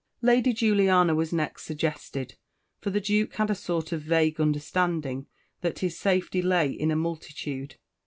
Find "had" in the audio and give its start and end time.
3.35-3.51